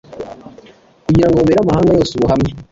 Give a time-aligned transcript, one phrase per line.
[1.05, 2.53] kugira ngo bubere amahanga yose ubuhamya,